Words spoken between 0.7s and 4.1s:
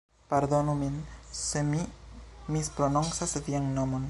min se mi misprononcas vian nomon.